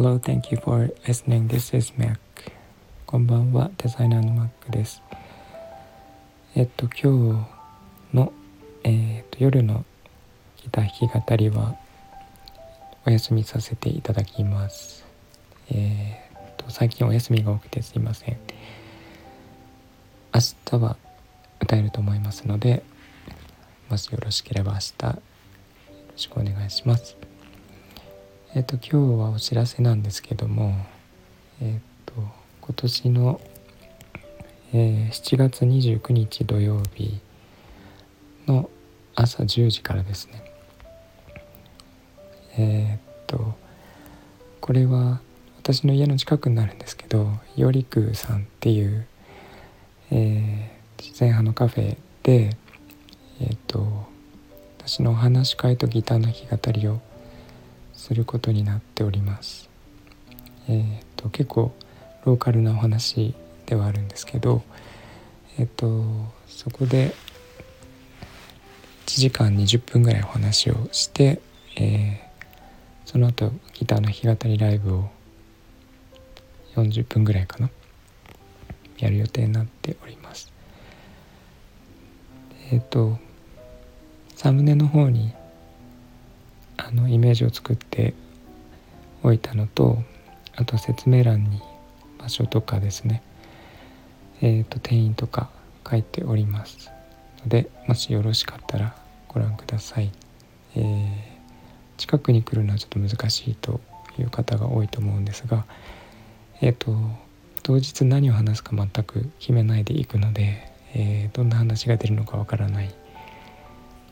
[0.00, 1.48] Hello, thank you for listening.
[1.48, 2.18] This is Mac.
[3.04, 5.02] こんばんは、デザイナーの Mac です。
[6.54, 7.44] えっと、今
[8.12, 8.32] 日の、
[8.84, 9.84] えっと、夜の
[10.62, 11.74] ギター弾き語りは
[13.06, 15.04] お休みさせていただきます。
[15.68, 18.36] えっと、最近お休みが多くてすいません。
[20.32, 20.96] 明日は
[21.58, 22.84] 歌えると思いますので、
[23.88, 25.22] もしよろしければ明日よろ
[26.14, 27.16] しくお願いします。
[28.58, 30.74] えっ、と今日はお知らせなんですけども
[31.62, 32.12] えっ、と
[32.60, 33.40] 今年の、
[34.72, 37.20] えー、7月29日土曜日
[38.48, 38.68] の
[39.14, 40.42] 朝10時からですね。
[42.56, 43.54] えっ、と
[44.60, 45.20] これは
[45.58, 49.06] 私の家の近くになるんですけどよりくさんっていう、
[50.10, 52.56] えー、自然派のカフェで
[53.40, 54.08] えっ、と
[54.78, 57.00] 私のお話し会とギターの弾き語りを
[57.98, 59.68] することになっております。
[60.68, 61.74] えーと、結構
[62.24, 63.34] ローカルなお話
[63.66, 64.62] ではあるんですけど、
[65.58, 66.04] えーと、
[66.46, 67.12] そこで
[69.06, 71.40] 1時間20分ぐらいお話をして、
[71.76, 75.10] えー、その後ギターの弾き語りライブを
[76.76, 77.68] 40分ぐらいかな
[78.98, 80.52] やる予定になっております。
[82.70, 83.18] えっ、ー、と
[84.36, 85.32] サムネの方に
[86.78, 88.14] あのイメージを作って
[89.22, 89.98] おいたのと
[90.56, 91.60] あと説明欄に
[92.18, 93.22] 場所とかですね
[94.40, 95.50] えっ、ー、と店員とか
[95.88, 96.90] 書いております
[97.42, 98.96] のでもしよろしかったら
[99.28, 100.10] ご覧ください、
[100.76, 101.14] えー、
[101.96, 103.80] 近くに来るのはちょっと難しいと
[104.18, 105.66] いう方が多いと思うんですが
[106.60, 106.96] えっ、ー、と
[107.62, 112.94] 当日何を話すか全く決めないでいくので、えー、どんな話が出るのかわからない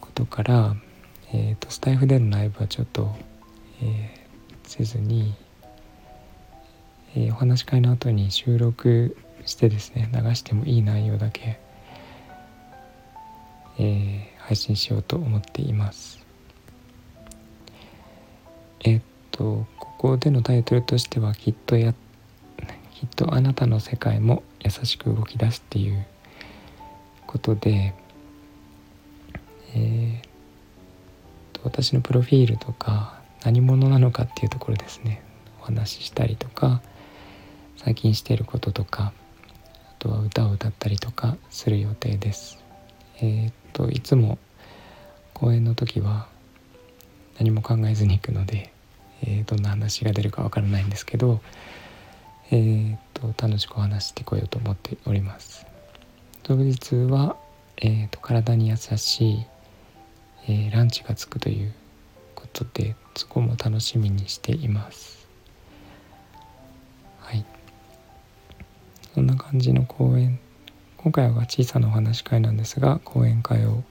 [0.00, 0.74] ことから
[1.36, 3.12] えーと、スタイフでのライブはちょっと、
[3.82, 5.34] えー、せずに、
[7.16, 11.58] えー、お話し会の後に収録してですね流してもいい内容だけ、
[13.80, 16.24] えー、配信しようと思っています。
[18.84, 19.00] えっ、
[19.32, 21.94] とここでのタイトルとしてはきっとや
[22.92, 26.06] きっとあなたの世界も優しく動き出すっていう
[27.26, 27.92] ことで
[29.74, 30.33] えー
[31.64, 35.22] 私のプロフィールとか何者なのかっていうところですね
[35.60, 36.82] お話ししたりとか
[37.76, 39.12] 最近していることとか
[39.72, 42.58] あとは歌を歌ったりとかする予定です。
[43.18, 44.38] えー、っといつも
[45.32, 46.28] 公演の時は
[47.38, 48.72] 何も考えずに行くので、
[49.22, 51.40] えー、どんな話が出るかわからないんですけど、
[52.50, 55.66] えー、っと楽しくお話してこようと思っております。
[56.42, 57.36] 当日は、
[57.78, 59.46] えー、っと体に優しい
[60.46, 61.72] えー、ランチがつくという
[62.34, 65.26] ことでそこも楽しみにしています。
[67.20, 67.44] はい。
[69.14, 70.38] そんな感じの講演
[70.98, 73.82] 今回は小さなお話会なんですが講演会を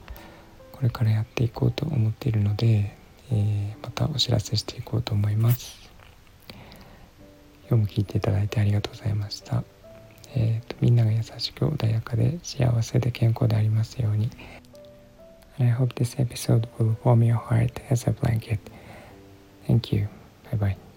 [0.71, 2.97] これからやっていこうと思っているので、
[3.31, 5.91] えー、またお知らせしていこうと思います。
[7.69, 9.63] 今日も聞いていただいてありがとうございました。
[10.35, 14.29] えーとみんなが優しく穏やかで幸せで健康でありますように。
[15.57, 18.59] And I hope this episode will warm your heart as a blanket.
[19.67, 20.07] Thank you.
[20.51, 20.92] Bye bye.